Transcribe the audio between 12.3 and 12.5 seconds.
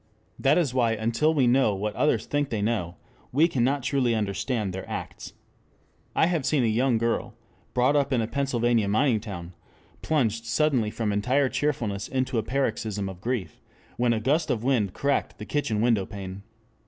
a